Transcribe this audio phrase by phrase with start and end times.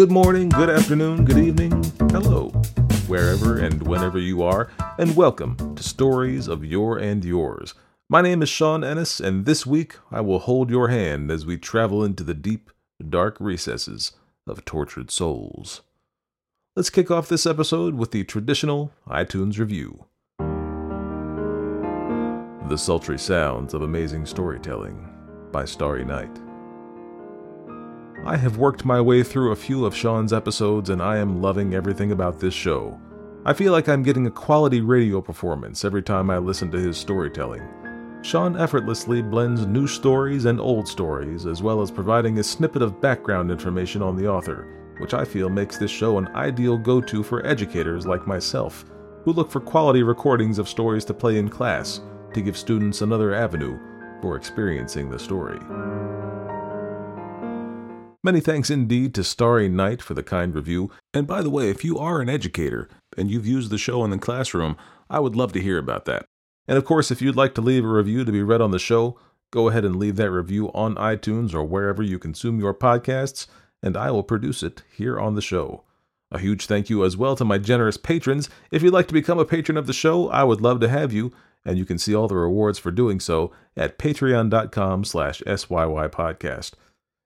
[0.00, 1.72] Good morning, good afternoon, good evening,
[2.08, 2.48] hello,
[3.06, 7.74] wherever and whenever you are, and welcome to Stories of Your and Yours.
[8.08, 11.58] My name is Sean Ennis, and this week I will hold your hand as we
[11.58, 12.70] travel into the deep,
[13.10, 14.12] dark recesses
[14.46, 15.82] of tortured souls.
[16.74, 20.06] Let's kick off this episode with the traditional iTunes review.
[22.70, 25.06] The Sultry Sounds of Amazing Storytelling
[25.52, 26.40] by Starry Night.
[28.24, 31.74] I have worked my way through a few of Sean's episodes and I am loving
[31.74, 33.00] everything about this show.
[33.46, 36.98] I feel like I'm getting a quality radio performance every time I listen to his
[36.98, 37.66] storytelling.
[38.22, 43.00] Sean effortlessly blends new stories and old stories, as well as providing a snippet of
[43.00, 44.68] background information on the author,
[44.98, 48.84] which I feel makes this show an ideal go to for educators like myself,
[49.24, 52.02] who look for quality recordings of stories to play in class
[52.34, 53.78] to give students another avenue
[54.20, 55.58] for experiencing the story.
[58.22, 60.90] Many thanks indeed to Starry Night for the kind review.
[61.14, 64.10] And by the way, if you are an educator and you've used the show in
[64.10, 64.76] the classroom,
[65.08, 66.26] I would love to hear about that.
[66.68, 68.78] And of course, if you'd like to leave a review to be read on the
[68.78, 69.18] show,
[69.50, 73.46] go ahead and leave that review on iTunes or wherever you consume your podcasts,
[73.82, 75.84] and I will produce it here on the show.
[76.30, 78.50] A huge thank you as well to my generous patrons.
[78.70, 81.10] If you'd like to become a patron of the show, I would love to have
[81.12, 81.32] you,
[81.64, 86.72] and you can see all the rewards for doing so at patreon.com slash syyypodcast.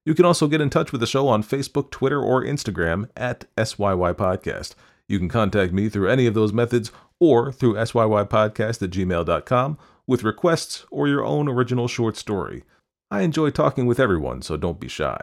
[0.06, 3.46] You can also get in touch with the show on Facebook, Twitter, or Instagram at
[3.56, 4.74] SYY Podcast.
[5.08, 10.22] You can contact me through any of those methods or through syyypodcast at gmail.com with
[10.22, 12.64] requests or your own original short story.
[13.10, 15.20] I enjoy talking with everyone, so don't be shy.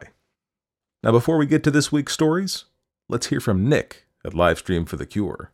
[1.03, 2.65] Now, before we get to this week's stories,
[3.09, 5.51] let's hear from Nick at Livestream for the Cure.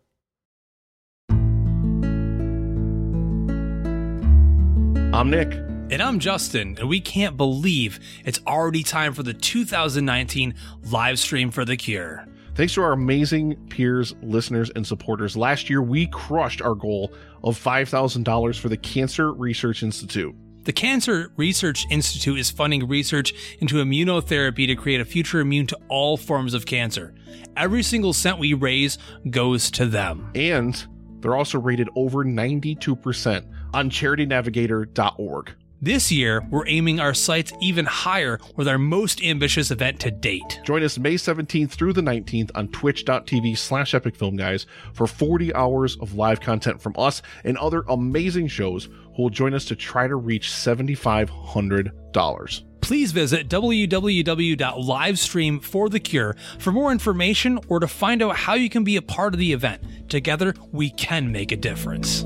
[5.14, 5.67] I'm Nick.
[5.90, 10.54] And I'm Justin, and we can't believe it's already time for the 2019
[10.92, 12.28] live stream for The Cure.
[12.56, 17.58] Thanks to our amazing peers, listeners, and supporters, last year we crushed our goal of
[17.58, 20.36] $5,000 for the Cancer Research Institute.
[20.66, 25.80] The Cancer Research Institute is funding research into immunotherapy to create a future immune to
[25.88, 27.16] all forms of cancer.
[27.56, 28.98] Every single cent we raise
[29.30, 30.32] goes to them.
[30.36, 30.86] And
[31.22, 35.56] they're also rated over 92% on charitynavigator.org.
[35.80, 40.60] This year, we're aiming our sights even higher with our most ambitious event to date.
[40.66, 45.54] Join us May 17th through the 19th on twitch.tv slash epic film guys for 40
[45.54, 49.76] hours of live content from us and other amazing shows who will join us to
[49.76, 52.64] try to reach $7,500.
[52.82, 59.02] Please visit www.livestreamforthecure for more information or to find out how you can be a
[59.04, 59.84] part of the event.
[60.10, 62.26] Together, we can make a difference.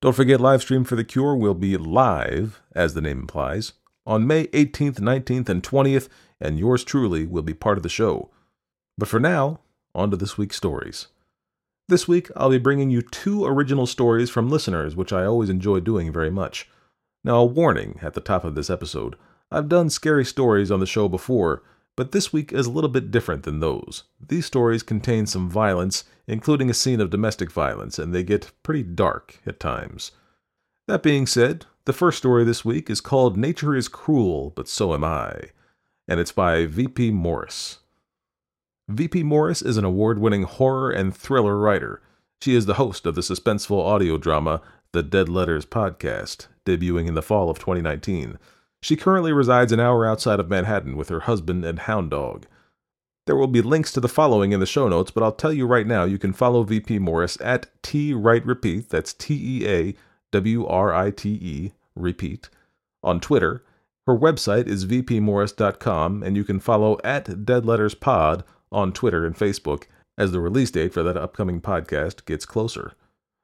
[0.00, 3.72] Don't forget, live stream for the Cure will be live, as the name implies,
[4.06, 6.08] on May 18th, 19th, and 20th,
[6.40, 8.30] and yours truly will be part of the show.
[8.96, 9.58] But for now,
[9.96, 11.08] on to this week's stories.
[11.88, 15.80] This week, I'll be bringing you two original stories from listeners, which I always enjoy
[15.80, 16.68] doing very much.
[17.24, 19.16] Now, a warning at the top of this episode
[19.50, 21.62] I've done scary stories on the show before,
[21.98, 24.04] but this week is a little bit different than those.
[24.24, 28.84] These stories contain some violence, including a scene of domestic violence, and they get pretty
[28.84, 30.12] dark at times.
[30.86, 34.94] That being said, the first story this week is called Nature is Cruel, but So
[34.94, 35.50] Am I,
[36.06, 37.10] and it's by V.P.
[37.10, 37.78] Morris.
[38.86, 39.24] V.P.
[39.24, 42.00] Morris is an award winning horror and thriller writer.
[42.40, 47.14] She is the host of the suspenseful audio drama The Dead Letters podcast, debuting in
[47.14, 48.38] the fall of 2019.
[48.80, 52.46] She currently resides an hour outside of Manhattan with her husband and hound dog.
[53.26, 55.66] There will be links to the following in the show notes, but I'll tell you
[55.66, 59.94] right now you can follow VP Morris at Tea Write Repeat, that's T E A
[60.32, 62.48] W R I T E, repeat,
[63.02, 63.64] on Twitter.
[64.06, 69.36] Her website is vpmorris.com, and you can follow at Dead Letters Pod on Twitter and
[69.36, 69.84] Facebook
[70.16, 72.94] as the release date for that upcoming podcast gets closer.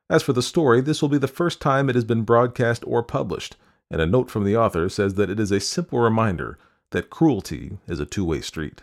[0.08, 3.02] As for the story, this will be the first time it has been broadcast or
[3.02, 3.56] published
[3.94, 6.58] and a note from the author says that it is a simple reminder
[6.90, 8.82] that cruelty is a two way street.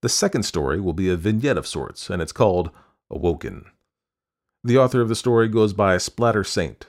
[0.00, 2.72] The second story will be a vignette of sorts, and it's called
[3.12, 3.66] Awoken.
[4.64, 6.86] The author of the story goes by Splatter Saint.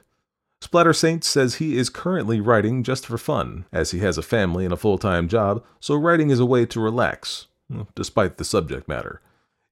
[0.59, 4.65] Splatter Saint says he is currently writing just for fun, as he has a family
[4.65, 7.45] and a full time job, so writing is a way to relax,
[7.93, 9.21] despite the subject matter.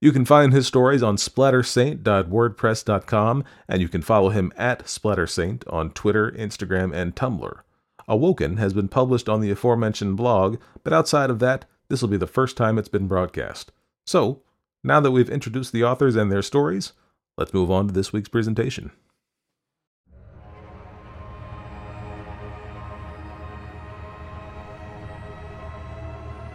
[0.03, 5.91] You can find his stories on splattersaint.wordpress.com, and you can follow him at splattersaint on
[5.91, 7.59] Twitter, Instagram, and Tumblr.
[8.07, 12.17] Awoken has been published on the aforementioned blog, but outside of that, this will be
[12.17, 13.71] the first time it's been broadcast.
[14.07, 14.41] So,
[14.83, 16.93] now that we've introduced the authors and their stories,
[17.37, 18.89] let's move on to this week's presentation.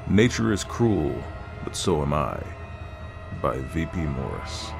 [0.09, 1.15] Nature is cruel,
[1.63, 2.56] but so am I
[3.41, 3.99] by V.P.
[4.01, 4.71] Morris.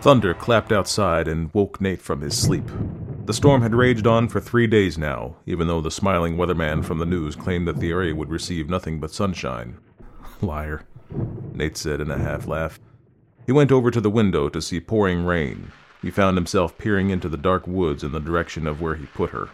[0.00, 2.68] Thunder clapped outside and woke Nate from his sleep.
[3.24, 6.98] The storm had raged on for three days now, even though the smiling weatherman from
[6.98, 9.78] the news claimed that the area would receive nothing but sunshine.
[10.40, 10.82] Liar,
[11.52, 12.78] Nate said in a half laugh.
[13.46, 15.72] He went over to the window to see pouring rain.
[16.02, 19.30] He found himself peering into the dark woods in the direction of where he put
[19.30, 19.48] her.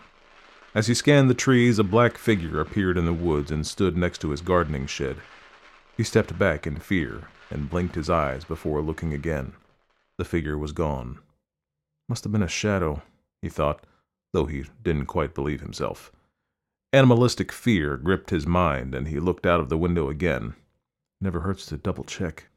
[0.75, 4.21] As he scanned the trees, a black figure appeared in the woods and stood next
[4.23, 5.17] to his gardening shed.
[5.97, 9.53] He stepped back in fear and blinked his eyes before looking again.
[10.19, 11.19] The figure was gone.
[12.09, 13.03] Must have been a shadow,
[13.41, 13.87] he thought,
[14.33, 16.13] though he didn't quite believe himself.
[16.93, 20.55] Animalistic fear gripped his mind, and he looked out of the window again.
[21.21, 22.49] Never hurts to double check.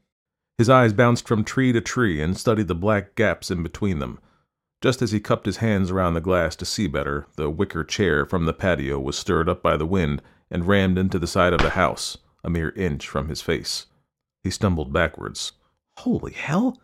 [0.58, 4.20] His eyes bounced from tree to tree and studied the black gaps in between them.
[4.82, 8.26] Just as he cupped his hands around the glass to see better, the wicker chair
[8.26, 11.62] from the patio was stirred up by the wind and rammed into the side of
[11.62, 13.88] the house, a mere inch from his face.
[14.44, 15.53] He stumbled backwards.
[15.97, 16.80] Holy hell!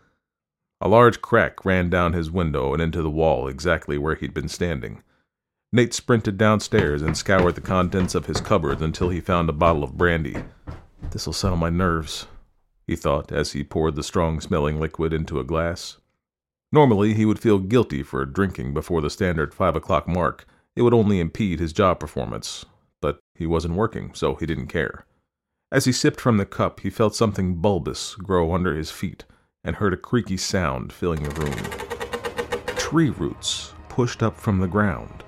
[0.81, 4.49] A large crack ran down his window and into the wall exactly where he'd been
[4.49, 5.03] standing.
[5.71, 9.83] Nate sprinted downstairs and scoured the contents of his cupboard until he found a bottle
[9.83, 10.35] of brandy.
[11.11, 12.25] This'll settle my nerves,
[12.87, 15.97] he thought as he poured the strong smelling liquid into a glass.
[16.71, 20.45] Normally, he would feel guilty for drinking before the standard five o'clock mark.
[20.75, 22.65] It would only impede his job performance.
[23.01, 25.05] But he wasn't working, so he didn't care.
[25.71, 29.23] As he sipped from the cup, he felt something bulbous grow under his feet
[29.63, 32.75] and heard a creaky sound filling the room.
[32.75, 35.23] Tree roots pushed up from the ground.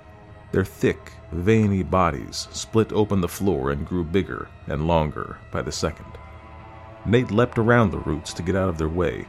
[0.51, 5.71] Their thick, veiny bodies split open the floor and grew bigger and longer by the
[5.71, 6.11] second.
[7.05, 9.25] Nate leapt around the roots to get out of their way.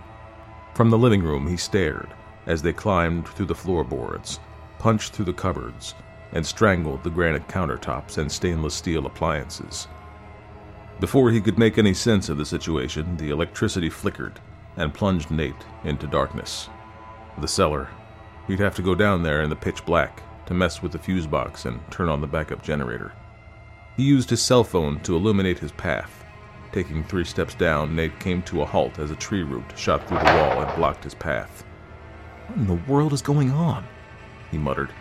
[0.75, 2.13] From the living room, he stared
[2.47, 4.41] as they climbed through the floorboards,
[4.81, 5.95] punched through the cupboards,
[6.33, 9.87] and strangled the granite countertops and stainless steel appliances.
[11.01, 14.41] Before he could make any sense of the situation, the electricity flickered
[14.77, 15.55] and plunged Nate
[15.85, 16.69] into darkness.
[17.39, 17.89] The cellar.
[18.47, 21.27] He'd have to go down there in the pitch black to mess with the fuse
[21.27, 23.13] box and turn on the backup generator.
[23.97, 26.25] He used his cell phone to illuminate his path.
[26.73, 30.19] Taking three steps down, Nate came to a halt as a tree root shot through
[30.19, 31.65] the wall and blocked his path.
[32.49, 33.85] What in the world is going on?
[34.51, 34.93] he muttered.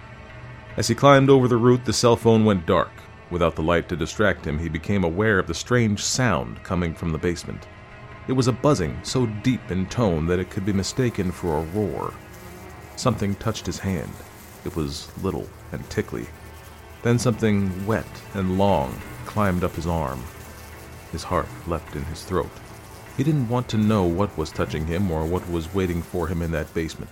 [0.78, 2.92] As he climbed over the root, the cell phone went dark.
[3.34, 7.12] Without the light to distract him, he became aware of the strange sound coming from
[7.12, 7.66] the basement.
[8.28, 11.64] It was a buzzing so deep in tone that it could be mistaken for a
[11.64, 12.14] roar.
[12.96, 14.12] Something touched his hand.
[14.66, 16.28] It was little and tickly.
[17.02, 20.24] Then something wet and long climbed up his arm.
[21.12, 22.52] His heart leapt in his throat.
[23.18, 26.44] He didn't want to know what was touching him or what was waiting for him
[26.44, 27.10] in that basement.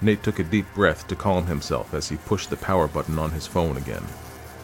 [0.00, 3.32] Nate took a deep breath to calm himself as he pushed the power button on
[3.32, 4.06] his phone again.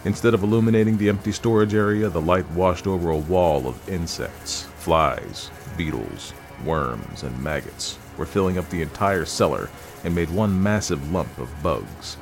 [0.04, 4.62] Instead of illuminating the empty storage area, the light washed over a wall of insects,
[4.76, 6.32] flies, beetles,
[6.64, 9.68] worms, and maggots were filling up the entire cellar
[10.04, 12.16] and made one massive lump of bugs.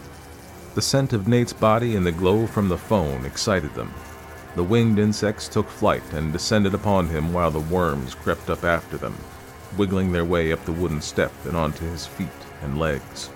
[0.75, 3.93] The scent of Nate's body and the glow from the phone excited them.
[4.57, 8.97] The winged insects took flight and descended upon him while the worms crept up after
[8.97, 9.15] them,
[9.77, 12.29] wiggling their way up the wooden step and onto his feet
[12.63, 13.29] and legs.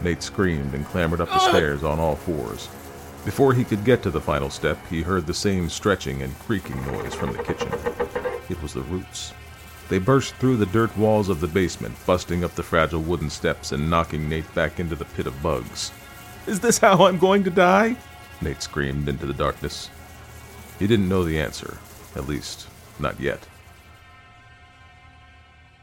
[0.00, 1.48] Nate screamed and clambered up the ah!
[1.50, 2.68] stairs on all fours.
[3.24, 6.76] Before he could get to the final step, he heard the same stretching and creaking
[6.86, 7.72] noise from the kitchen.
[8.50, 9.32] It was the roots.
[9.88, 13.72] They burst through the dirt walls of the basement, busting up the fragile wooden steps
[13.72, 15.90] and knocking Nate back into the pit of bugs.
[16.46, 17.96] Is this how I'm going to die?
[18.42, 19.88] Nate screamed into the darkness.
[20.78, 21.78] He didn't know the answer,
[22.16, 22.66] at least,
[22.98, 23.46] not yet.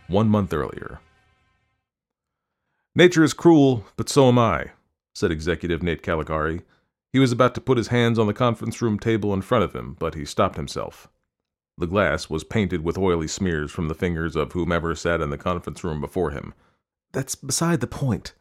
[0.07, 1.00] One month earlier.
[2.93, 4.71] Nature is cruel, but so am I,
[5.13, 6.62] said Executive Nate Caligari.
[7.13, 9.74] He was about to put his hands on the conference room table in front of
[9.74, 11.10] him, but he stopped himself.
[11.77, 15.38] The glass was painted with oily smears from the fingers of whomever sat in the
[15.38, 16.53] conference room before him.
[17.12, 18.34] That's beside the point,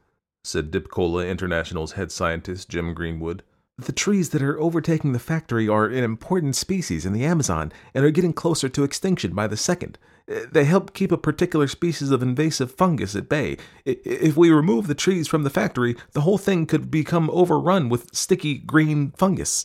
[0.44, 3.42] said Dipcola International's head scientist, Jim Greenwood.
[3.80, 8.04] The trees that are overtaking the factory are an important species in the Amazon and
[8.04, 9.98] are getting closer to extinction by the second.
[10.28, 13.56] Eh, they help keep a particular species of invasive fungus at bay.
[13.86, 18.14] If we remove the trees from the factory, the whole thing could become overrun with
[18.14, 19.64] sticky green fungus.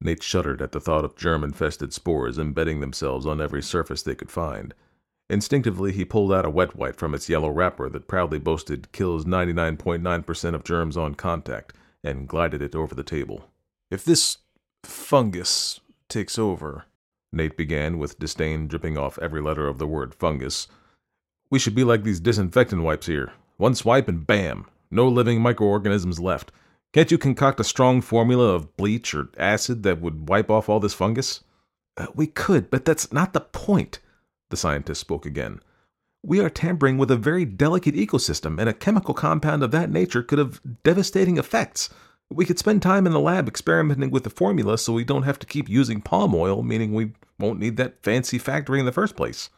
[0.00, 4.14] Nate shuddered at the thought of germ infested spores embedding themselves on every surface they
[4.14, 4.72] could find.
[5.28, 9.26] Instinctively, he pulled out a wet wipe from its yellow wrapper that proudly boasted kills
[9.26, 13.49] 99.9% of germs on contact and glided it over the table.
[13.90, 14.38] If this
[14.84, 16.84] fungus takes over,
[17.32, 20.68] Nate began with disdain dripping off every letter of the word fungus,
[21.50, 23.32] we should be like these disinfectant wipes here.
[23.56, 24.66] One swipe and bam!
[24.90, 26.52] No living microorganisms left.
[26.92, 30.80] Can't you concoct a strong formula of bleach or acid that would wipe off all
[30.80, 31.42] this fungus?
[31.96, 34.00] Uh, we could, but that's not the point,
[34.50, 35.60] the scientist spoke again.
[36.24, 40.22] We are tampering with a very delicate ecosystem, and a chemical compound of that nature
[40.22, 41.90] could have devastating effects.
[42.32, 45.40] We could spend time in the lab experimenting with the formula so we don't have
[45.40, 49.16] to keep using palm oil, meaning we won't need that fancy factory in the first
[49.16, 49.50] place.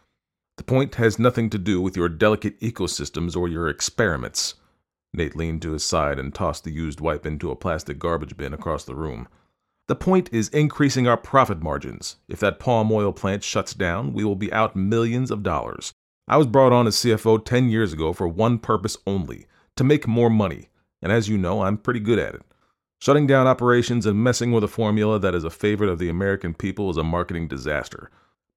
[0.56, 4.54] The point has nothing to do with your delicate ecosystems or your experiments.
[5.12, 8.54] Nate leaned to his side and tossed the used wipe into a plastic garbage bin
[8.54, 9.28] across the room.
[9.88, 12.16] The point is increasing our profit margins.
[12.26, 15.92] If that palm oil plant shuts down, we will be out millions of dollars.
[16.26, 20.06] I was brought on as CFO 10 years ago for one purpose only to make
[20.06, 20.70] more money.
[21.02, 22.42] And as you know, I'm pretty good at it.
[23.02, 26.54] Shutting down operations and messing with a formula that is a favorite of the American
[26.54, 28.12] people is a marketing disaster.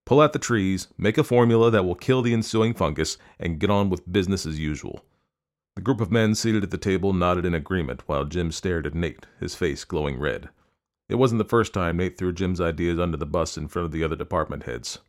[0.06, 3.72] Pull out the trees, make a formula that will kill the ensuing fungus, and get
[3.72, 5.04] on with business as usual.
[5.76, 8.94] The group of men seated at the table nodded in agreement while Jim stared at
[8.94, 10.50] Nate, his face glowing red.
[11.10, 13.92] It wasn't the first time Nate threw Jim's ideas under the bus in front of
[13.92, 15.00] the other department heads.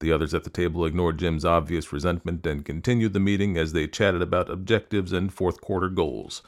[0.00, 3.86] The others at the table ignored Jim's obvious resentment and continued the meeting as they
[3.86, 6.40] chatted about objectives and fourth quarter goals.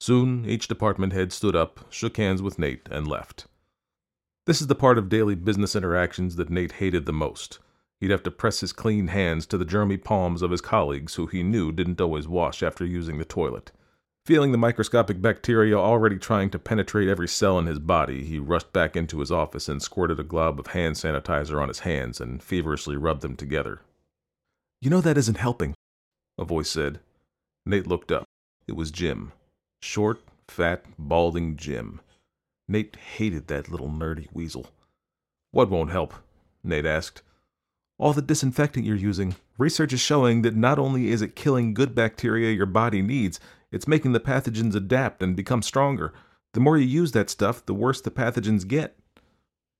[0.00, 3.46] Soon, each department head stood up, shook hands with Nate, and left.
[4.46, 7.58] This is the part of daily business interactions that Nate hated the most.
[8.00, 11.26] He'd have to press his clean hands to the germy palms of his colleagues who
[11.26, 13.72] he knew didn't always wash after using the toilet.
[14.24, 18.72] Feeling the microscopic bacteria already trying to penetrate every cell in his body, he rushed
[18.72, 22.42] back into his office and squirted a glob of hand sanitizer on his hands and
[22.42, 23.80] feverishly rubbed them together.
[24.80, 25.74] You know that isn't helping,
[26.38, 27.00] a voice said.
[27.66, 28.24] Nate looked up.
[28.66, 29.32] It was Jim.
[29.80, 32.00] Short, fat, balding Jim.
[32.66, 34.66] Nate hated that little nerdy weasel.
[35.50, 36.14] What won't help?
[36.62, 37.22] Nate asked.
[37.98, 39.36] All the disinfectant you're using.
[39.56, 43.40] Research is showing that not only is it killing good bacteria your body needs,
[43.72, 46.12] it's making the pathogens adapt and become stronger.
[46.54, 48.96] The more you use that stuff, the worse the pathogens get.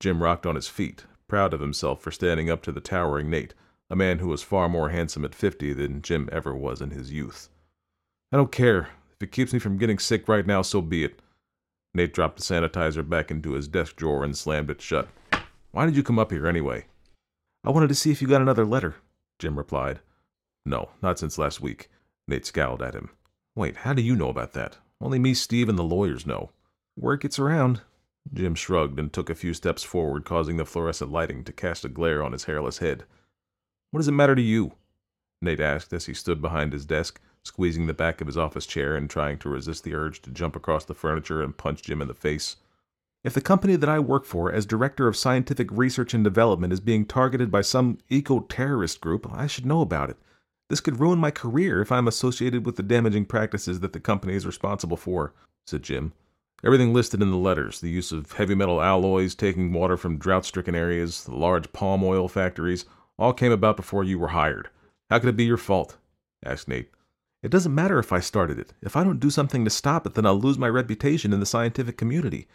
[0.00, 3.54] Jim rocked on his feet, proud of himself for standing up to the towering Nate,
[3.90, 7.12] a man who was far more handsome at fifty than Jim ever was in his
[7.12, 7.48] youth.
[8.32, 8.90] I don't care.
[9.20, 11.20] If it keeps me from getting sick right now, so be it.
[11.92, 15.08] Nate dropped the sanitizer back into his desk drawer and slammed it shut.
[15.72, 16.86] Why did you come up here anyway?
[17.64, 18.94] I wanted to see if you got another letter,
[19.40, 19.98] Jim replied.
[20.64, 21.90] No, not since last week.
[22.28, 23.10] Nate scowled at him.
[23.56, 24.76] Wait, how do you know about that?
[25.00, 26.50] Only me, Steve, and the lawyers know.
[26.96, 27.80] Word gets around.
[28.32, 31.88] Jim shrugged and took a few steps forward, causing the fluorescent lighting to cast a
[31.88, 33.04] glare on his hairless head.
[33.90, 34.74] What does it matter to you?
[35.42, 38.94] Nate asked as he stood behind his desk, squeezing the back of his office chair
[38.94, 42.08] and trying to resist the urge to jump across the furniture and punch Jim in
[42.08, 42.56] the face.
[43.24, 46.80] If the company that I work for as Director of Scientific Research and Development is
[46.80, 50.16] being targeted by some eco terrorist group, I should know about it.
[50.70, 54.34] This could ruin my career if I'm associated with the damaging practices that the company
[54.34, 55.32] is responsible for,
[55.66, 56.12] said Jim.
[56.64, 60.44] Everything listed in the letters the use of heavy metal alloys, taking water from drought
[60.44, 62.84] stricken areas, the large palm oil factories
[63.18, 64.68] all came about before you were hired.
[65.10, 65.96] How could it be your fault?
[66.44, 66.90] asked Nate.
[67.42, 68.72] It doesn't matter if I started it.
[68.82, 71.46] If I don't do something to stop it, then I'll lose my reputation in the
[71.46, 72.48] scientific community.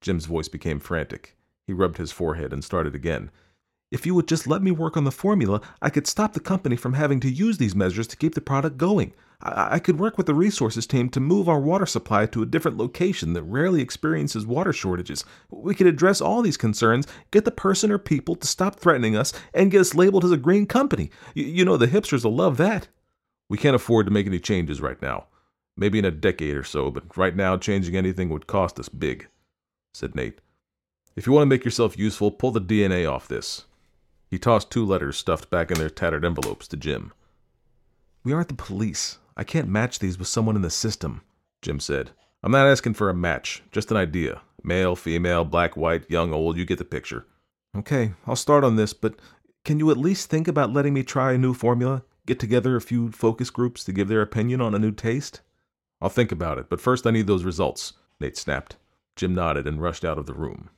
[0.00, 1.36] Jim's voice became frantic.
[1.66, 3.30] He rubbed his forehead and started again.
[3.90, 6.76] If you would just let me work on the formula, I could stop the company
[6.76, 9.14] from having to use these measures to keep the product going.
[9.40, 12.46] I, I could work with the resources team to move our water supply to a
[12.46, 15.24] different location that rarely experiences water shortages.
[15.50, 19.32] We could address all these concerns, get the person or people to stop threatening us,
[19.54, 21.10] and get us labeled as a green company.
[21.34, 22.88] Y- you know, the hipsters will love that.
[23.48, 25.26] We can't afford to make any changes right now.
[25.76, 29.28] Maybe in a decade or so, but right now, changing anything would cost us big,
[29.94, 30.40] said Nate.
[31.14, 33.64] If you want to make yourself useful, pull the DNA off this.
[34.28, 37.12] He tossed two letters stuffed back in their tattered envelopes to Jim.
[38.24, 39.18] We aren't the police.
[39.36, 41.22] I can't match these with someone in the system,
[41.62, 42.10] Jim said.
[42.42, 44.42] I'm not asking for a match, just an idea.
[44.62, 47.26] Male, female, black, white, young, old, you get the picture.
[47.76, 49.14] Okay, I'll start on this, but
[49.64, 52.02] can you at least think about letting me try a new formula?
[52.28, 55.40] Get together a few focus groups to give their opinion on a new taste?
[55.98, 58.76] I'll think about it, but first I need those results, Nate snapped.
[59.16, 60.68] Jim nodded and rushed out of the room.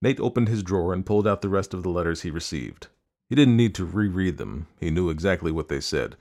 [0.00, 2.86] Nate opened his drawer and pulled out the rest of the letters he received.
[3.28, 6.14] He didn't need to reread them, he knew exactly what they said,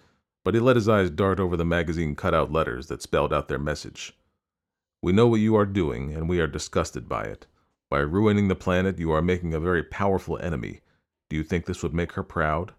[0.43, 3.59] but he let his eyes dart over the magazine cutout letters that spelled out their
[3.59, 4.17] message.
[4.99, 7.45] We know what you are doing, and we are disgusted by it.
[7.91, 10.79] By ruining the planet, you are making a very powerful enemy.
[11.29, 12.73] Do you think this would make her proud?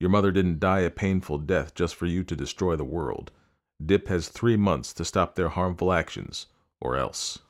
[0.00, 3.32] Your mother didn't die a painful death just for you to destroy the world.
[3.84, 6.46] DIP has three months to stop their harmful actions,
[6.80, 7.40] or else.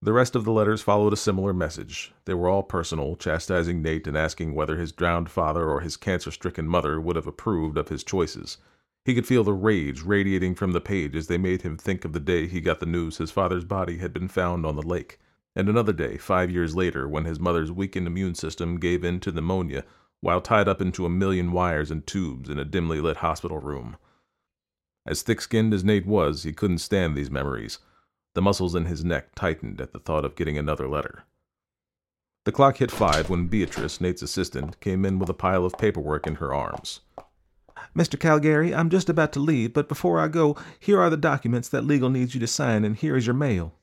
[0.00, 2.12] The rest of the letters followed a similar message.
[2.24, 6.30] They were all personal, chastising Nate and asking whether his drowned father or his cancer
[6.30, 8.58] stricken mother would have approved of his choices.
[9.04, 12.12] He could feel the rage radiating from the page as they made him think of
[12.12, 15.18] the day he got the news his father's body had been found on the lake,
[15.56, 19.32] and another day, five years later, when his mother's weakened immune system gave in to
[19.32, 19.84] pneumonia
[20.20, 23.96] while tied up into a million wires and tubes in a dimly lit hospital room.
[25.06, 27.78] As thick skinned as Nate was, he couldn't stand these memories.
[28.34, 31.24] The muscles in his neck tightened at the thought of getting another letter.
[32.44, 36.26] The clock hit five when Beatrice, Nate's assistant, came in with a pile of paperwork
[36.26, 37.00] in her arms.
[37.96, 38.18] Mr.
[38.18, 41.84] Caligari, I'm just about to leave, but before I go, here are the documents that
[41.84, 43.74] legal needs you to sign, and here is your mail.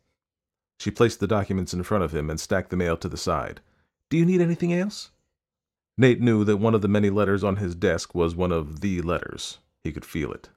[0.80, 3.62] She placed the documents in front of him and stacked the mail to the side.
[4.10, 5.12] Do you need anything else?
[5.97, 9.01] Nate knew that one of the many letters on his desk was one of the
[9.01, 9.59] letters.
[9.83, 10.49] He could feel it.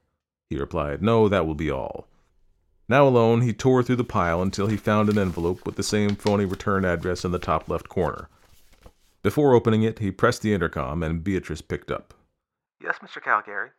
[0.49, 2.07] He replied, No, that will be all.
[2.89, 6.15] Now alone, he tore through the pile until he found an envelope with the same
[6.15, 8.27] phony return address in the top left corner.
[9.21, 12.13] Before opening it, he pressed the intercom and Beatrice picked up.
[12.81, 13.21] Yes, Mr.
[13.21, 13.69] Caligari,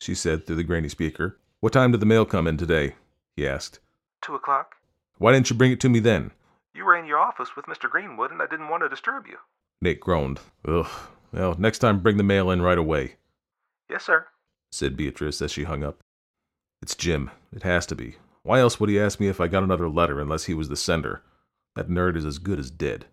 [0.00, 1.38] she said through the grainy speaker.
[1.60, 2.94] What time did the mail come in today?
[3.36, 3.78] he asked.
[4.22, 4.74] Two o'clock.
[5.18, 6.32] Why didn't you bring it to me then?
[6.74, 7.88] You were in your office with Mr.
[7.88, 9.38] Greenwood, and I didn't want to disturb you.
[9.80, 10.40] Nate groaned.
[10.66, 10.88] Ugh.
[11.32, 13.16] Well, next time bring the mail in right away.
[13.90, 14.26] Yes, sir,
[14.72, 15.98] said Beatrice as she hung up.
[16.82, 17.30] It's Jim.
[17.52, 18.16] It has to be.
[18.42, 20.76] Why else would he ask me if I got another letter unless he was the
[20.76, 21.22] sender?
[21.76, 23.06] That nerd is as good as dead,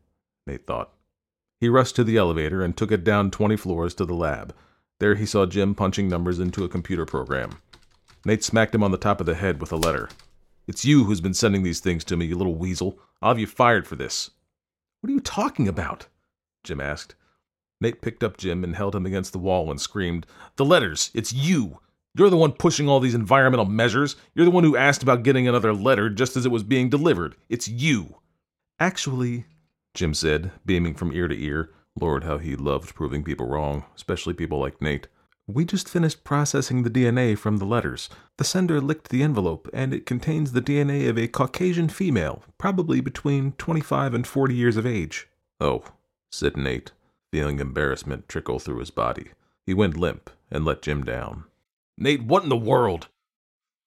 [0.47, 0.91] Nate thought.
[1.59, 4.55] He rushed to the elevator and took it down 20 floors to the lab.
[4.99, 7.59] There he saw Jim punching numbers into a computer program.
[8.25, 10.09] Nate smacked him on the top of the head with a letter.
[10.67, 12.97] It's you who's been sending these things to me, you little weasel.
[13.21, 14.31] I'll have you fired for this.
[15.01, 16.07] What are you talking about?
[16.65, 17.15] Jim asked.
[17.79, 20.25] Nate picked up Jim and held him against the wall and screamed,
[20.57, 21.11] The letters!
[21.13, 21.79] It's you!
[22.17, 24.15] You're the one pushing all these environmental measures.
[24.33, 27.35] You're the one who asked about getting another letter just as it was being delivered.
[27.49, 28.17] It's you.
[28.79, 29.45] Actually,
[29.93, 31.71] Jim said, beaming from ear to ear.
[31.99, 35.07] Lord, how he loved proving people wrong, especially people like Nate.
[35.47, 38.09] We just finished processing the DNA from the letters.
[38.37, 42.99] The sender licked the envelope, and it contains the DNA of a Caucasian female, probably
[42.99, 45.27] between 25 and 40 years of age.
[45.59, 45.83] Oh,
[46.35, 46.91] said Nate,
[47.31, 49.29] feeling embarrassment trickle through his body.
[49.65, 51.45] He went limp and let Jim down.
[51.97, 53.07] Nate, what in the world?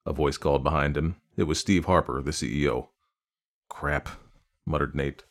[0.06, 1.16] A voice called behind him.
[1.36, 2.88] It was Steve Harper, the CEO.
[3.68, 4.08] Crap,
[4.66, 5.24] muttered Nate.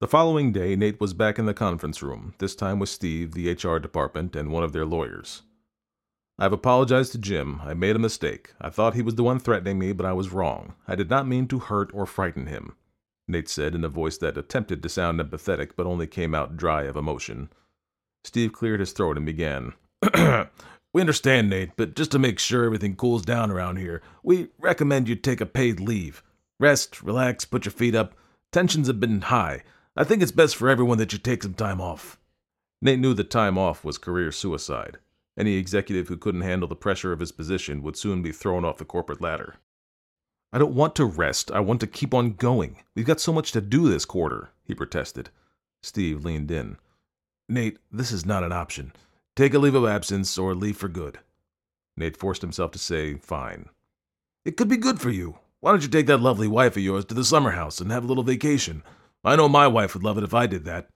[0.00, 3.52] The following day, Nate was back in the conference room, this time with Steve, the
[3.52, 5.42] HR department, and one of their lawyers.
[6.38, 7.60] I've apologized to Jim.
[7.62, 8.52] I made a mistake.
[8.60, 10.74] I thought he was the one threatening me, but I was wrong.
[10.88, 12.74] I did not mean to hurt or frighten him,
[13.28, 16.82] Nate said in a voice that attempted to sound empathetic but only came out dry
[16.82, 17.50] of emotion.
[18.24, 19.72] Steve cleared his throat and began.
[20.94, 25.08] We understand, Nate, but just to make sure everything cools down around here, we recommend
[25.08, 26.22] you take a paid leave.
[26.60, 28.14] Rest, relax, put your feet up.
[28.50, 29.62] Tensions have been high.
[29.96, 32.18] I think it's best for everyone that you take some time off.
[32.82, 34.98] Nate knew that time off was career suicide.
[35.38, 38.76] Any executive who couldn't handle the pressure of his position would soon be thrown off
[38.76, 39.56] the corporate ladder.
[40.52, 41.50] I don't want to rest.
[41.50, 42.76] I want to keep on going.
[42.94, 45.30] We've got so much to do this quarter, he protested.
[45.82, 46.76] Steve leaned in.
[47.48, 48.92] Nate, this is not an option.
[49.34, 51.20] Take a leave of absence or leave for good.
[51.96, 53.70] Nate forced himself to say, Fine.
[54.44, 55.38] It could be good for you.
[55.60, 58.04] Why don't you take that lovely wife of yours to the summer house and have
[58.04, 58.82] a little vacation?
[59.24, 60.88] I know my wife would love it if I did that.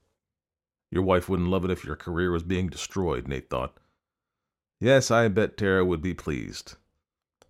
[0.90, 3.76] Your wife wouldn't love it if your career was being destroyed, Nate thought.
[4.80, 6.74] Yes, I bet Tara would be pleased.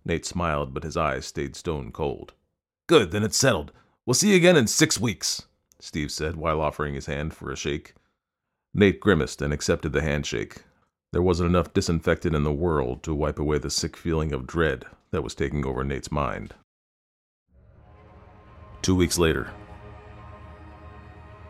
[0.07, 2.33] Nate smiled, but his eyes stayed stone cold.
[2.87, 3.71] Good, then it's settled.
[4.05, 5.43] We'll see you again in six weeks,
[5.79, 7.93] Steve said while offering his hand for a shake.
[8.73, 10.63] Nate grimaced and accepted the handshake,
[11.13, 14.85] there wasn't enough disinfectant in the world to wipe away the sick feeling of dread
[15.11, 16.53] that was taking over Nate's mind.
[18.81, 19.51] Two weeks later,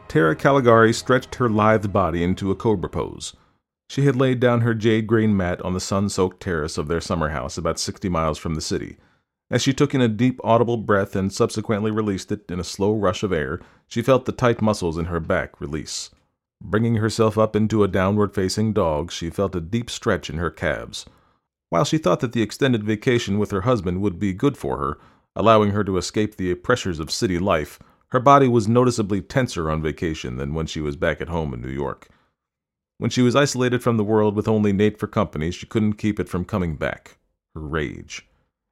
[0.08, 3.36] Tara Caligari stretched her lithe body into a cobra pose.
[3.90, 7.02] She had laid down her jade green mat on the sun soaked terrace of their
[7.02, 8.98] summer house about 60 miles from the city.
[9.50, 12.94] As she took in a deep, audible breath and subsequently released it in a slow
[12.94, 16.10] rush of air, she felt the tight muscles in her back release.
[16.62, 20.52] Bringing herself up into a downward facing dog, she felt a deep stretch in her
[20.52, 21.06] calves.
[21.70, 24.98] While she thought that the extended vacation with her husband would be good for her,
[25.36, 29.82] allowing her to escape the pressures of city life, her body was noticeably tenser on
[29.82, 32.10] vacation than when she was back at home in New York.
[33.00, 36.20] When she was isolated from the world with only Nate for company, she couldn't keep
[36.20, 37.18] it from coming back.
[37.54, 38.28] Her rage.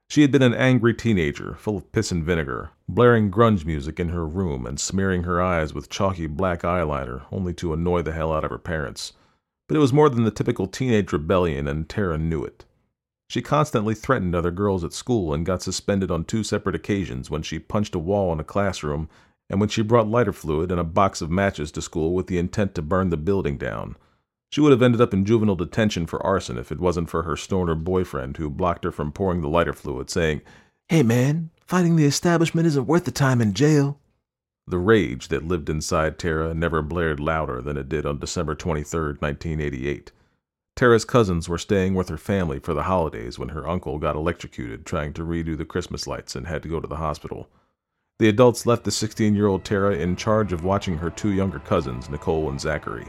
[0.10, 4.10] She had been an angry teenager, full of piss and vinegar, blaring grunge music in
[4.10, 8.34] her room and smearing her eyes with chalky black eyeliner only to annoy the hell
[8.34, 9.14] out of her parents.
[9.68, 12.66] But it was more than the typical teenage rebellion, and Tara knew it.
[13.30, 17.42] She constantly threatened other girls at school and got suspended on two separate occasions when
[17.42, 19.10] she punched a wall in a classroom
[19.50, 22.38] and when she brought lighter fluid and a box of matches to school with the
[22.38, 23.96] intent to burn the building down.
[24.52, 27.36] She would have ended up in juvenile detention for arson if it wasn't for her
[27.36, 30.42] stoner boyfriend who blocked her from pouring the lighter fluid, saying,
[30.88, 34.00] Hey man, fighting the establishment isn't worth the time in jail.
[34.68, 39.14] The rage that lived inside Tara never blared louder than it did on December 23,
[39.20, 40.12] 1988.
[40.76, 44.86] Tara's cousins were staying with her family for the holidays when her uncle got electrocuted
[44.86, 47.48] trying to redo the Christmas lights and had to go to the hospital.
[48.20, 51.60] The adults left the 16 year old Tara in charge of watching her two younger
[51.60, 53.08] cousins, Nicole and Zachary.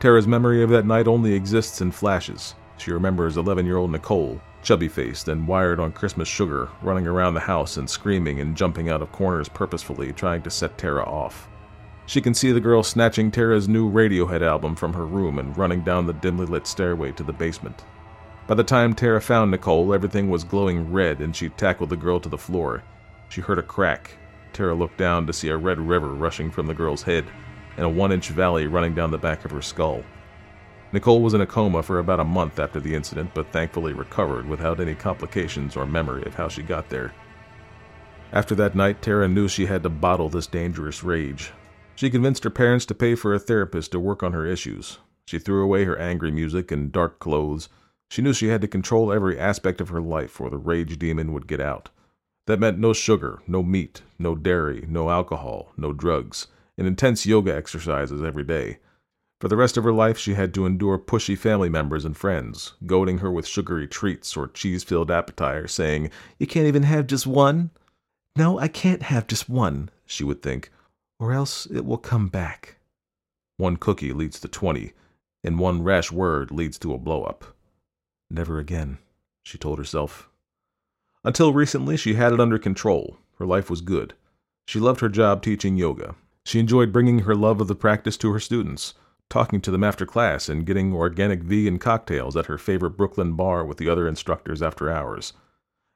[0.00, 2.54] Tara's memory of that night only exists in flashes.
[2.78, 7.34] She remembers 11 year old Nicole, chubby faced and wired on Christmas sugar, running around
[7.34, 11.50] the house and screaming and jumping out of corners purposefully, trying to set Tara off.
[12.06, 15.82] She can see the girl snatching Tara's new Radiohead album from her room and running
[15.82, 17.84] down the dimly lit stairway to the basement.
[18.46, 22.18] By the time Tara found Nicole, everything was glowing red and she tackled the girl
[22.20, 22.82] to the floor.
[23.28, 24.16] She heard a crack.
[24.54, 27.26] Tara looked down to see a red river rushing from the girl's head
[27.80, 30.04] and a one inch valley running down the back of her skull.
[30.92, 34.46] Nicole was in a coma for about a month after the incident, but thankfully recovered
[34.46, 37.14] without any complications or memory of how she got there.
[38.32, 41.52] After that night, Tara knew she had to bottle this dangerous rage.
[41.94, 44.98] She convinced her parents to pay for a therapist to work on her issues.
[45.24, 47.70] She threw away her angry music and dark clothes.
[48.10, 51.32] She knew she had to control every aspect of her life or the rage demon
[51.32, 51.88] would get out.
[52.46, 56.48] That meant no sugar, no meat, no dairy, no alcohol, no drugs,
[56.80, 58.78] and intense yoga exercises every day.
[59.38, 62.72] For the rest of her life, she had to endure pushy family members and friends,
[62.86, 67.26] goading her with sugary treats or cheese filled appetizers, saying, You can't even have just
[67.26, 67.68] one?
[68.34, 70.70] No, I can't have just one, she would think,
[71.18, 72.78] or else it will come back.
[73.58, 74.94] One cookie leads to twenty,
[75.44, 77.44] and one rash word leads to a blow up.
[78.30, 78.96] Never again,
[79.42, 80.30] she told herself.
[81.24, 83.18] Until recently, she had it under control.
[83.38, 84.14] Her life was good.
[84.66, 86.14] She loved her job teaching yoga.
[86.44, 88.94] She enjoyed bringing her love of the practice to her students
[89.30, 93.64] talking to them after class and getting organic vegan cocktails at her favorite Brooklyn bar
[93.64, 95.32] with the other instructors after hours.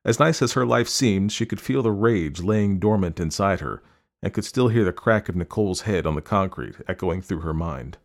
[0.04, 3.82] As nice as her life seemed, she could feel the rage laying dormant inside her
[4.22, 7.52] and could still hear the crack of Nicole's head on the concrete echoing through her
[7.52, 7.98] mind.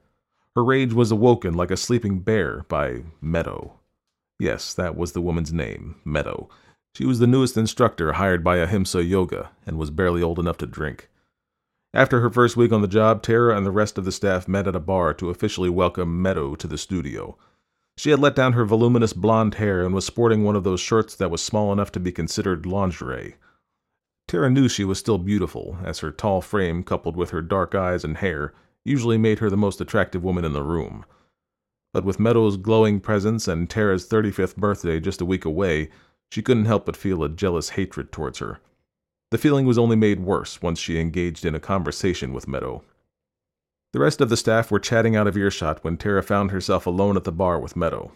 [0.56, 3.80] Her rage was awoken like a sleeping bear by Meadow.
[4.40, 6.50] Yes, that was the woman's name, Meadow.
[6.96, 10.66] She was the newest instructor hired by Ahimsa Yoga and was barely old enough to
[10.66, 11.10] drink.
[11.94, 14.68] After her first week on the job, Tara and the rest of the staff met
[14.68, 17.36] at a bar to officially welcome Meadow to the studio.
[17.98, 21.16] She had let down her voluminous blonde hair and was sporting one of those shirts
[21.16, 23.36] that was small enough to be considered lingerie.
[24.28, 28.04] Tara knew she was still beautiful, as her tall frame, coupled with her dark eyes
[28.04, 28.54] and hair,
[28.86, 31.04] usually made her the most attractive woman in the room.
[31.92, 35.90] But with Meadow's glowing presence and Tara's 35th birthday just a week away,
[36.32, 38.60] she couldn't help but feel a jealous hatred towards her.
[39.32, 42.84] The feeling was only made worse once she engaged in a conversation with Meadow.
[43.94, 47.16] The rest of the staff were chatting out of earshot when Tara found herself alone
[47.16, 48.12] at the bar with Meadow.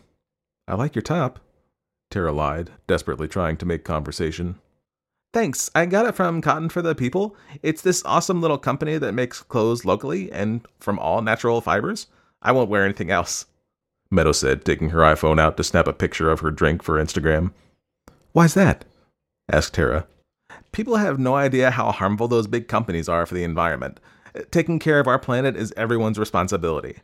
[0.67, 1.39] I like your top,
[2.09, 4.59] Tara lied, desperately trying to make conversation.
[5.33, 5.71] Thanks.
[5.73, 7.35] I got it from Cotton for the People.
[7.63, 12.05] It's this awesome little company that makes clothes locally and from all natural fibers.
[12.43, 13.47] I won't wear anything else.
[14.11, 17.51] Meadow said, taking her iPhone out to snap a picture of her drink for Instagram.
[18.31, 18.85] Why's that?
[19.51, 20.05] asked Tara.
[20.73, 23.99] People have no idea how harmful those big companies are for the environment.
[24.51, 26.97] Taking care of our planet is everyone's responsibility.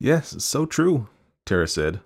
[0.00, 1.08] Yes, so true,
[1.44, 2.00] Tara said.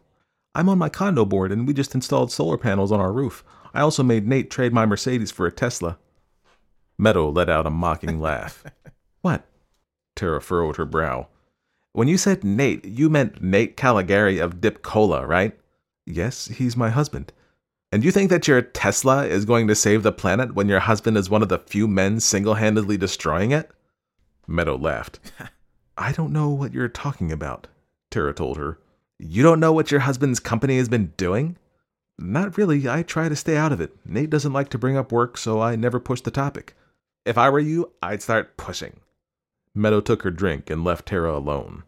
[0.54, 3.44] I'm on my condo board and we just installed solar panels on our roof.
[3.72, 5.96] I also made Nate trade my Mercedes for a Tesla.
[6.98, 8.64] Meadow let out a mocking laugh.
[9.22, 9.46] What?
[10.16, 11.28] Tara furrowed her brow.
[11.92, 15.56] When you said Nate, you meant Nate Caligari of Dip Cola, right?
[16.04, 17.32] Yes, he's my husband.
[17.90, 21.16] And you think that your Tesla is going to save the planet when your husband
[21.16, 23.70] is one of the few men single handedly destroying it?
[24.46, 25.20] Meadow laughed.
[25.98, 27.66] I don't know what you're talking about,
[28.10, 28.78] Tara told her.
[29.18, 31.56] You don't know what your husband's company has been doing?
[32.18, 32.88] Not really.
[32.88, 33.96] I try to stay out of it.
[34.04, 36.76] Nate doesn't like to bring up work, so I never push the topic.
[37.24, 39.00] If I were you, I'd start pushing.
[39.74, 41.84] Meadow took her drink and left Tara alone.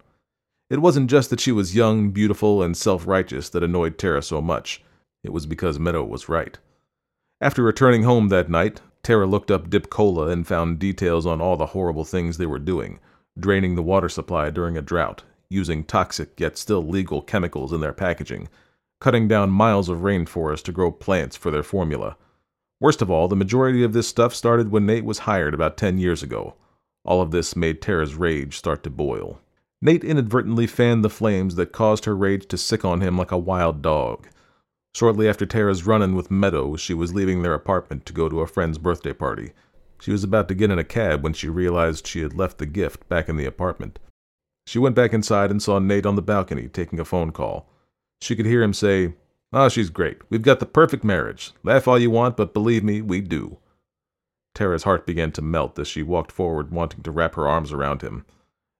[0.70, 4.40] It wasn't just that she was young, beautiful, and self righteous that annoyed Tara so
[4.40, 4.82] much.
[5.22, 6.58] It was because Meadow was right.
[7.40, 11.56] After returning home that night, Tara looked up Dip Cola and found details on all
[11.56, 13.00] the horrible things they were doing,
[13.38, 17.92] draining the water supply during a drought, using toxic yet still legal chemicals in their
[17.92, 18.48] packaging,
[19.00, 22.16] cutting down miles of rainforest to grow plants for their formula.
[22.80, 25.98] Worst of all, the majority of this stuff started when Nate was hired about 10
[25.98, 26.54] years ago.
[27.04, 29.40] All of this made Tara's rage start to boil.
[29.82, 33.38] Nate inadvertently fanned the flames that caused her rage to sick on him like a
[33.38, 34.28] wild dog.
[34.94, 38.40] Shortly after Tara's run in with Meadow, she was leaving their apartment to go to
[38.40, 39.52] a friend's birthday party.
[40.00, 42.66] She was about to get in a cab when she realized she had left the
[42.66, 43.98] gift back in the apartment.
[44.66, 47.68] She went back inside and saw Nate on the balcony taking a phone call.
[48.20, 49.14] She could hear him say,
[49.52, 50.18] Oh, she's great.
[50.30, 51.52] We've got the perfect marriage.
[51.62, 53.58] Laugh all you want, but believe me, we do.
[54.54, 58.02] Tara's heart began to melt as she walked forward, wanting to wrap her arms around
[58.02, 58.24] him.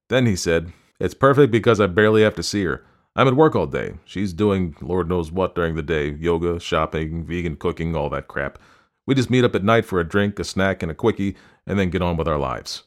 [0.09, 2.85] Then he said, It's perfect because I barely have to see her.
[3.17, 3.95] I'm at work all day.
[4.05, 8.59] She's doing Lord knows what during the day yoga, shopping, vegan cooking, all that crap.
[9.07, 11.79] We just meet up at night for a drink, a snack, and a quickie, and
[11.79, 12.85] then get on with our lives.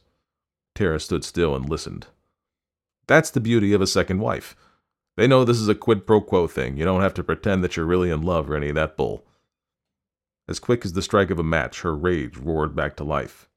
[0.74, 2.06] Tara stood still and listened.
[3.06, 4.56] That's the beauty of a second wife.
[5.16, 6.76] They know this is a quid pro quo thing.
[6.76, 9.24] You don't have to pretend that you're really in love or any of that bull.
[10.48, 13.48] As quick as the strike of a match, her rage roared back to life.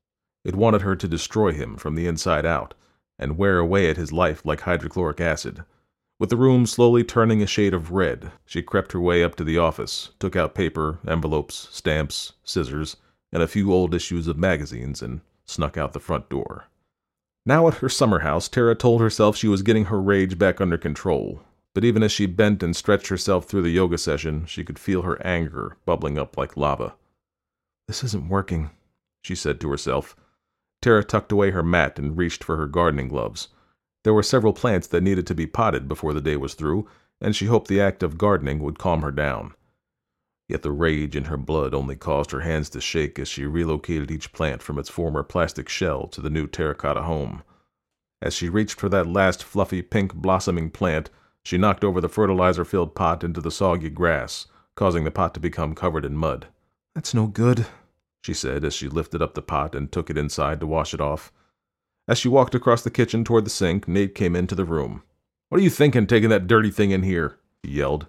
[0.43, 2.73] It wanted her to destroy him from the inside out
[3.17, 5.63] and wear away at his life like hydrochloric acid.
[6.19, 9.43] With the room slowly turning a shade of red, she crept her way up to
[9.43, 12.97] the office, took out paper, envelopes, stamps, scissors,
[13.31, 16.65] and a few old issues of magazines, and snuck out the front door.
[17.45, 20.77] Now at her summer house, Tara told herself she was getting her rage back under
[20.77, 21.41] control,
[21.75, 25.03] but even as she bent and stretched herself through the yoga session, she could feel
[25.03, 26.95] her anger bubbling up like lava.
[27.87, 28.71] This isn't working,
[29.21, 30.15] she said to herself.
[30.81, 33.49] Tara tucked away her mat and reached for her gardening gloves.
[34.07, 36.87] There were several plants that needed to be potted before the day was through,
[37.19, 39.53] and she hoped the act of gardening would calm her down.
[40.47, 44.09] Yet the rage in her blood only caused her hands to shake as she relocated
[44.09, 47.43] each plant from its former plastic shell to the new terracotta home.
[48.21, 51.09] As she reached for that last fluffy pink blossoming plant,
[51.43, 55.41] she knocked over the fertilizer filled pot into the soggy grass, causing the pot to
[55.41, 56.47] become covered in mud.
[56.95, 57.65] That's no good,
[58.21, 61.01] she said as she lifted up the pot and took it inside to wash it
[61.01, 61.33] off.
[62.07, 65.03] As she walked across the kitchen toward the sink, Nate came into the room.
[65.49, 67.37] What are you thinking taking that dirty thing in here?
[67.63, 68.07] he yelled.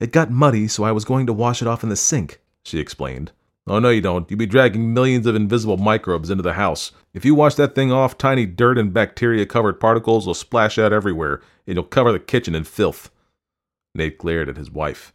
[0.00, 2.78] It got muddy, so I was going to wash it off in the sink, she
[2.78, 3.32] explained.
[3.66, 4.30] Oh, no, you don't.
[4.30, 6.92] You'd be dragging millions of invisible microbes into the house.
[7.14, 10.92] If you wash that thing off, tiny dirt and bacteria covered particles will splash out
[10.92, 13.10] everywhere, and you'll cover the kitchen in filth.
[13.94, 15.12] Nate glared at his wife.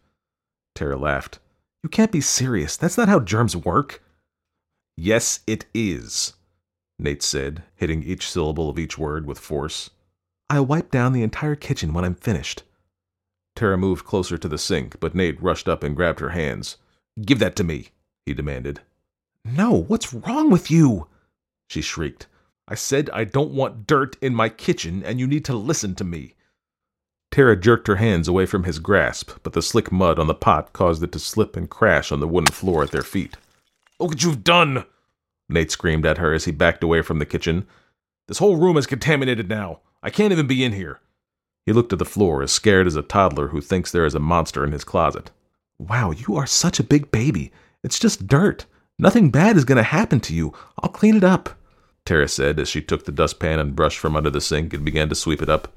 [0.74, 1.38] Tara laughed.
[1.82, 2.76] You can't be serious.
[2.76, 4.02] That's not how germs work.
[4.96, 6.34] Yes, it is,
[7.02, 9.90] Nate said, hitting each syllable of each word with force.
[10.48, 12.62] I'll wipe down the entire kitchen when I'm finished.
[13.56, 16.76] Tara moved closer to the sink, but Nate rushed up and grabbed her hands.
[17.20, 17.88] Give that to me,
[18.24, 18.80] he demanded.
[19.44, 21.08] No, what's wrong with you?
[21.68, 22.26] She shrieked.
[22.68, 26.04] I said I don't want dirt in my kitchen, and you need to listen to
[26.04, 26.34] me.
[27.30, 30.72] Tara jerked her hands away from his grasp, but the slick mud on the pot
[30.72, 33.36] caused it to slip and crash on the wooden floor at their feet.
[33.98, 34.84] Look what you've done!
[35.52, 37.66] Nate screamed at her as he backed away from the kitchen.
[38.28, 39.80] This whole room is contaminated now.
[40.02, 41.00] I can't even be in here.
[41.66, 44.20] He looked at the floor, as scared as a toddler who thinks there is a
[44.20, 45.30] monster in his closet.
[45.78, 47.52] Wow, you are such a big baby.
[47.84, 48.66] It's just dirt.
[48.98, 50.52] Nothing bad is going to happen to you.
[50.80, 51.50] I'll clean it up,
[52.04, 55.08] Tara said as she took the dustpan and brush from under the sink and began
[55.08, 55.72] to sweep it up.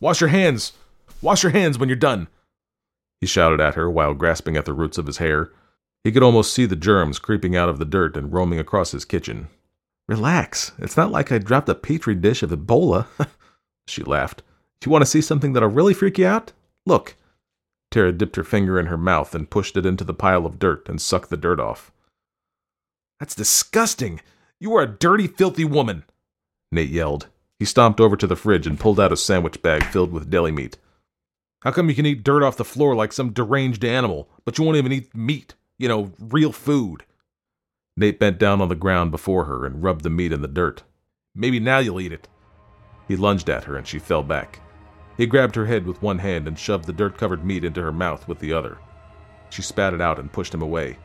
[0.00, 0.72] Wash your hands!
[1.20, 2.28] Wash your hands when you're done!
[3.20, 5.50] He shouted at her while grasping at the roots of his hair.
[6.04, 9.04] He could almost see the germs creeping out of the dirt and roaming across his
[9.04, 9.48] kitchen.
[10.08, 10.72] Relax.
[10.78, 13.06] It's not like I dropped a petri dish of Ebola.
[13.86, 14.42] she laughed.
[14.80, 16.52] Do you want to see something that'll really freak you out?
[16.84, 17.16] Look.
[17.90, 20.88] Tara dipped her finger in her mouth and pushed it into the pile of dirt
[20.88, 21.92] and sucked the dirt off.
[23.20, 24.20] That's disgusting!
[24.58, 26.04] You are a dirty, filthy woman!
[26.72, 27.28] Nate yelled.
[27.58, 30.50] He stomped over to the fridge and pulled out a sandwich bag filled with deli
[30.50, 30.78] meat.
[31.60, 34.64] How come you can eat dirt off the floor like some deranged animal, but you
[34.64, 35.54] won't even eat meat?
[35.82, 37.02] You know, real food.
[37.96, 40.84] Nate bent down on the ground before her and rubbed the meat in the dirt.
[41.34, 42.28] Maybe now you'll eat it.
[43.08, 44.60] He lunged at her and she fell back.
[45.16, 47.90] He grabbed her head with one hand and shoved the dirt covered meat into her
[47.90, 48.78] mouth with the other.
[49.50, 50.98] She spat it out and pushed him away.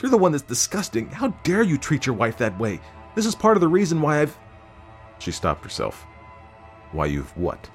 [0.00, 1.10] You're the one that's disgusting.
[1.10, 2.80] How dare you treat your wife that way?
[3.14, 4.38] This is part of the reason why I've.
[5.18, 6.06] She stopped herself.
[6.92, 7.68] Why you've what?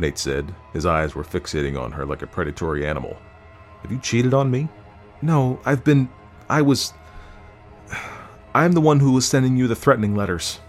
[0.00, 0.52] Nate said.
[0.72, 3.16] His eyes were fixating on her like a predatory animal.
[3.82, 4.68] Have you cheated on me?
[5.24, 6.10] No, I've been.
[6.50, 6.92] I was.
[8.54, 10.60] I'm the one who was sending you the threatening letters,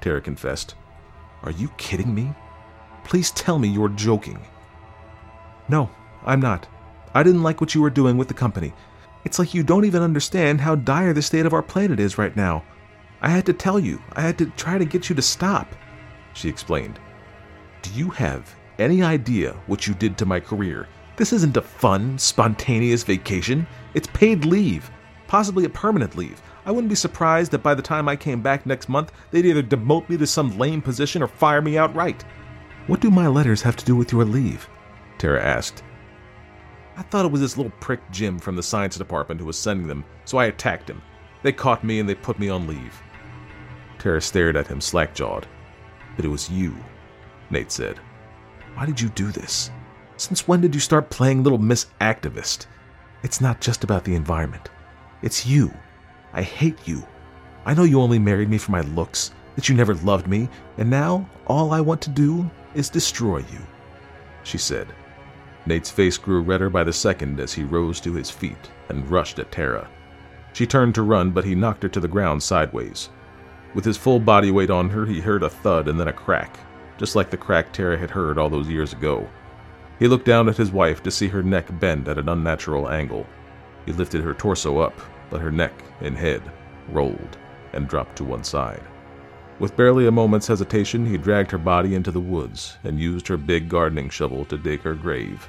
[0.00, 0.74] Tara confessed.
[1.44, 2.34] Are you kidding me?
[3.04, 4.40] Please tell me you're joking.
[5.68, 5.90] No,
[6.26, 6.66] I'm not.
[7.14, 8.74] I didn't like what you were doing with the company.
[9.24, 12.34] It's like you don't even understand how dire the state of our planet is right
[12.34, 12.64] now.
[13.22, 14.02] I had to tell you.
[14.14, 15.72] I had to try to get you to stop,
[16.34, 16.98] she explained.
[17.82, 20.88] Do you have any idea what you did to my career?
[21.18, 23.66] This isn't a fun, spontaneous vacation.
[23.94, 24.88] It's paid leave,
[25.26, 26.40] possibly a permanent leave.
[26.64, 29.64] I wouldn't be surprised that by the time I came back next month, they'd either
[29.64, 32.24] demote me to some lame position or fire me outright.
[32.86, 34.68] What do my letters have to do with your leave?
[35.18, 35.82] Tara asked.
[36.96, 39.88] I thought it was this little prick Jim from the science department who was sending
[39.88, 41.02] them, so I attacked him.
[41.42, 43.02] They caught me and they put me on leave.
[43.98, 45.48] Tara stared at him slack jawed.
[46.14, 46.76] But it was you.
[47.50, 47.98] Nate said.
[48.74, 49.72] Why did you do this?
[50.18, 52.66] Since when did you start playing little Miss Activist?
[53.22, 54.68] It's not just about the environment.
[55.22, 55.72] It's you.
[56.32, 57.06] I hate you.
[57.64, 60.90] I know you only married me for my looks, that you never loved me, and
[60.90, 63.60] now all I want to do is destroy you,
[64.42, 64.88] she said.
[65.66, 69.38] Nate's face grew redder by the second as he rose to his feet and rushed
[69.38, 69.88] at Tara.
[70.52, 73.10] She turned to run, but he knocked her to the ground sideways.
[73.72, 76.58] With his full body weight on her, he heard a thud and then a crack,
[76.96, 79.28] just like the crack Tara had heard all those years ago.
[79.98, 83.26] He looked down at his wife to see her neck bend at an unnatural angle.
[83.84, 84.94] He lifted her torso up,
[85.28, 86.42] but her neck and head
[86.88, 87.36] rolled
[87.72, 88.82] and dropped to one side.
[89.58, 93.36] With barely a moment's hesitation, he dragged her body into the woods and used her
[93.36, 95.48] big gardening shovel to dig her grave.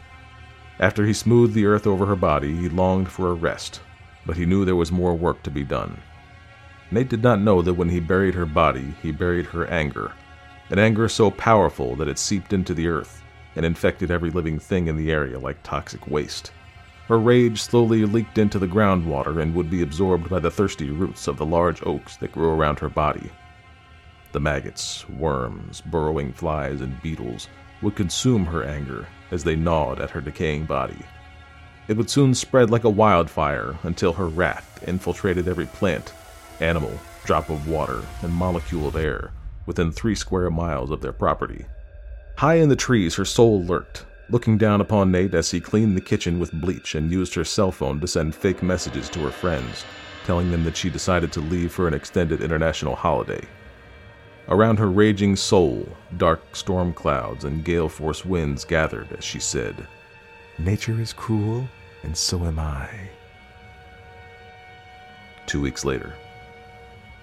[0.80, 3.82] After he smoothed the earth over her body, he longed for a rest,
[4.26, 6.02] but he knew there was more work to be done.
[6.90, 10.14] Nate did not know that when he buried her body, he buried her anger,
[10.72, 13.22] an anger so powerful that it seeped into the earth
[13.60, 16.54] and infected every living thing in the area like toxic waste.
[17.10, 21.28] Her rage slowly leaked into the groundwater and would be absorbed by the thirsty roots
[21.28, 23.30] of the large oaks that grew around her body.
[24.32, 27.50] The maggots, worms, burrowing flies, and beetles
[27.82, 31.04] would consume her anger as they gnawed at her decaying body.
[31.90, 36.14] It would soon spread like a wildfire until her wrath infiltrated every plant,
[36.62, 39.32] animal, drop of water, and molecule of air
[39.66, 41.66] within three square miles of their property.
[42.40, 46.00] High in the trees, her soul lurked, looking down upon Nate as he cleaned the
[46.00, 49.84] kitchen with bleach and used her cell phone to send fake messages to her friends,
[50.24, 53.46] telling them that she decided to leave for an extended international holiday.
[54.48, 59.86] Around her raging soul, dark storm clouds and gale force winds gathered as she said,
[60.58, 61.68] Nature is cruel,
[62.04, 63.10] and so am I.
[65.46, 66.14] Two weeks later.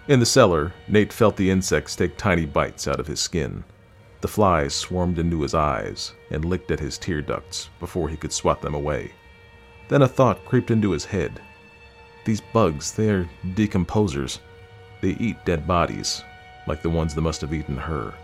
[0.08, 3.64] In the cellar, Nate felt the insects take tiny bites out of his skin.
[4.20, 8.32] The flies swarmed into his eyes and licked at his tear ducts before he could
[8.32, 9.12] swat them away.
[9.88, 11.40] Then a thought crept into his head.
[12.24, 14.40] These bugs, they are decomposers.
[15.00, 16.24] They eat dead bodies,
[16.66, 18.14] like the ones that must have eaten her.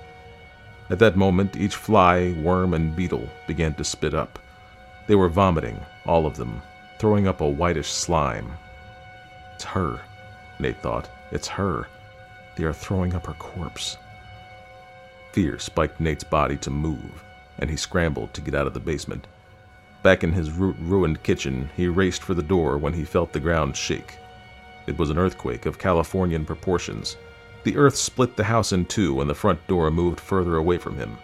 [0.90, 4.38] At that moment, each fly, worm, and beetle began to spit up.
[5.07, 6.61] They were vomiting, all of them,
[6.98, 8.50] throwing up a whitish slime.
[9.55, 10.00] It's her,
[10.59, 11.09] Nate thought.
[11.31, 11.87] It's her.
[12.57, 13.96] They are throwing up her corpse.
[15.33, 17.25] Fear spiked Nate's body to move,
[17.59, 19.27] and he scrambled to get out of the basement.
[20.03, 23.77] Back in his ruined kitchen, he raced for the door when he felt the ground
[23.77, 24.18] shake.
[24.87, 27.16] It was an earthquake of Californian proportions,
[27.64, 30.97] the earth split the house in two and the front door moved further away from
[30.97, 31.16] him.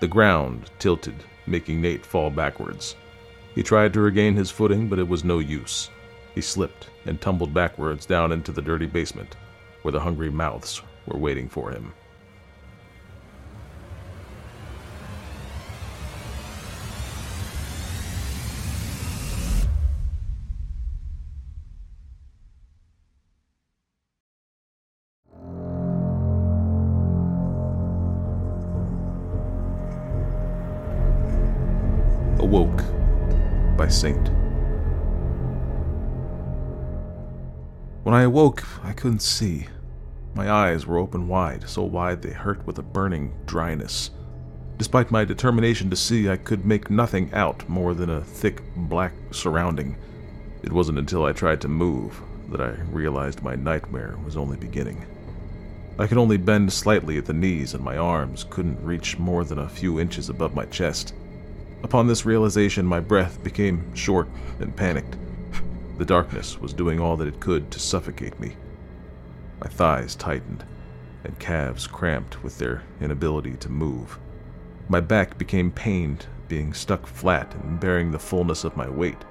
[0.00, 1.14] The ground tilted,
[1.46, 2.96] making Nate fall backwards.
[3.54, 5.90] He tried to regain his footing, but it was no use.
[6.34, 9.36] He slipped and tumbled backwards down into the dirty basement,
[9.82, 11.92] where the hungry mouths were waiting for him.
[38.16, 39.66] I awoke, I couldn't see.
[40.34, 44.10] My eyes were open wide, so wide they hurt with a burning dryness.
[44.78, 49.12] Despite my determination to see, I could make nothing out more than a thick black
[49.32, 49.98] surrounding.
[50.62, 55.04] It wasn't until I tried to move that I realized my nightmare was only beginning.
[55.98, 59.58] I could only bend slightly at the knees, and my arms couldn't reach more than
[59.58, 61.12] a few inches above my chest.
[61.82, 64.26] Upon this realization, my breath became short
[64.58, 65.18] and panicked.
[65.98, 68.56] The darkness was doing all that it could to suffocate me.
[69.60, 70.64] My thighs tightened,
[71.24, 74.18] and calves cramped with their inability to move.
[74.88, 79.24] My back became pained, being stuck flat and bearing the fullness of my weight.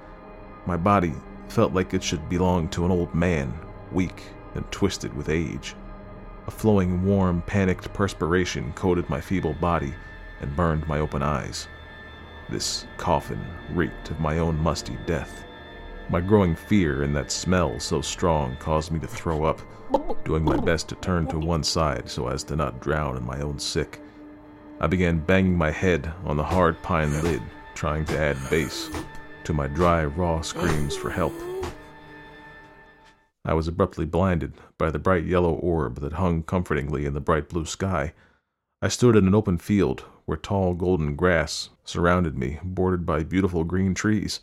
[0.66, 1.14] My body
[1.48, 3.54] felt like it should belong to an old man,
[3.92, 4.24] weak
[4.54, 5.76] and twisted with age.
[6.48, 9.94] A flowing, warm, panicked perspiration coated my feeble body
[10.40, 11.68] and burned my open eyes.
[12.48, 15.45] This coffin reeked of my own musty death.
[16.08, 19.60] My growing fear and that smell so strong caused me to throw up,
[20.24, 23.40] doing my best to turn to one side so as to not drown in my
[23.40, 24.00] own sick.
[24.78, 27.42] I began banging my head on the hard pine lid,
[27.74, 28.88] trying to add bass
[29.42, 31.34] to my dry, raw screams for help.
[33.44, 37.48] I was abruptly blinded by the bright yellow orb that hung comfortingly in the bright
[37.48, 38.12] blue sky.
[38.80, 43.64] I stood in an open field where tall golden grass surrounded me, bordered by beautiful
[43.64, 44.40] green trees.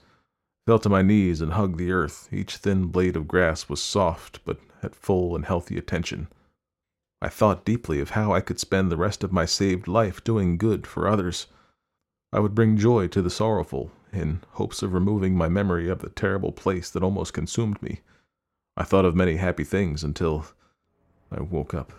[0.66, 2.30] Fell to my knees and hugged the earth.
[2.32, 6.28] Each thin blade of grass was soft, but at full and healthy attention.
[7.22, 10.58] I thought deeply of how I could spend the rest of my saved life doing
[10.58, 11.48] good for others.
[12.32, 16.10] I would bring joy to the sorrowful, in hopes of removing my memory of the
[16.10, 18.00] terrible place that almost consumed me.
[18.78, 20.46] I thought of many happy things until
[21.32, 21.92] I woke up.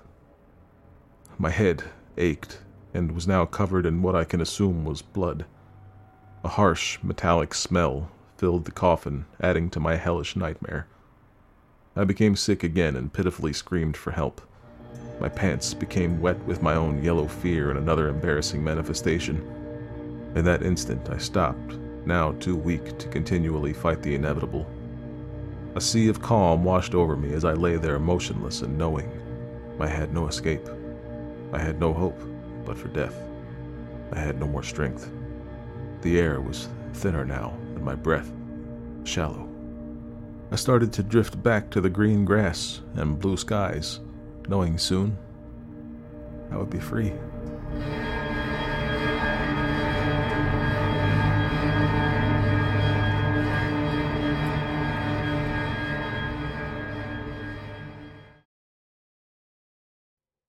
[1.39, 1.85] My head
[2.17, 2.61] ached
[2.95, 5.45] and was now covered in what I can assume was blood.
[6.43, 10.87] A harsh, metallic smell filled the coffin, adding to my hellish nightmare.
[11.97, 14.41] I became sick again and pitifully screamed for help.
[15.21, 19.37] My pants became wet with my own yellow fear and another embarrassing manifestation.
[20.35, 21.75] In that instant, I stopped,
[22.05, 24.67] now too weak to continually fight the inevitable.
[25.77, 29.11] A sea of calm washed over me as I lay there motionless and knowing
[29.79, 30.69] I had no escape.
[31.53, 32.21] I had no hope
[32.65, 33.15] but for death.
[34.13, 35.11] I had no more strength.
[36.03, 38.33] The air was thinner now, my breath
[39.05, 39.49] shallow.
[40.51, 44.01] I started to drift back to the green grass and blue skies,
[44.49, 45.17] knowing soon
[46.51, 47.13] I would be free.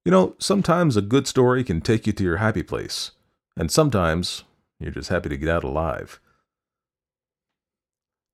[0.06, 3.12] You know, sometimes a good story can take you to your happy place,
[3.58, 4.44] and sometimes
[4.80, 6.20] you're just happy to get out alive.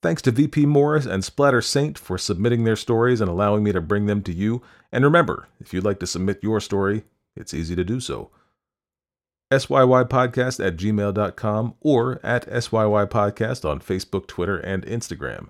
[0.02, 3.82] Thanks to VP Morris and Splatter Saint for submitting their stories and allowing me to
[3.82, 4.62] bring them to you.
[4.92, 7.04] And remember, if you'd like to submit your story,
[7.36, 8.32] it's easy to do so.
[9.52, 15.50] SYYpodcast at gmail.com or at SYYpodcast on Facebook, Twitter, and Instagram.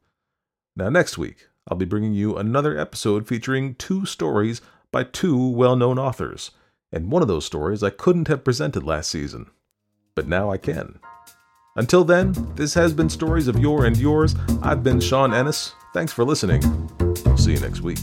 [0.75, 4.61] Now next week, I'll be bringing you another episode featuring two stories
[4.91, 6.51] by two well-known authors,
[6.91, 9.49] and one of those stories I couldn't have presented last season,
[10.15, 10.99] but now I can.
[11.75, 14.35] Until then, this has been Stories of Yore and Yours.
[14.61, 15.73] I've been Sean Ennis.
[15.93, 16.61] Thanks for listening.
[17.35, 17.99] See you next week.